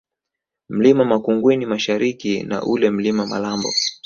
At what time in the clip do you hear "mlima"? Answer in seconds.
0.69-1.05, 2.89-3.25